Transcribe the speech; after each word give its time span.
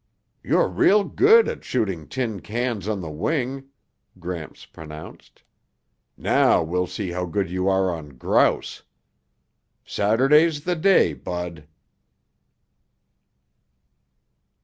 "You're 0.41 0.67
real 0.67 1.03
good 1.03 1.47
at 1.47 1.63
shooting 1.63 2.07
tin 2.07 2.39
cans 2.39 2.87
on 2.87 3.01
the 3.01 3.09
wing," 3.11 3.69
Gramps 4.17 4.65
pronounced. 4.65 5.43
"Now 6.17 6.63
we'll 6.63 6.87
see 6.87 7.11
how 7.11 7.27
good 7.27 7.51
you 7.51 7.67
are 7.69 7.91
on 7.93 8.17
grouse. 8.17 8.81
Saturday's 9.85 10.63
the 10.63 10.75
day, 10.75 11.13
Bud." 11.13 11.67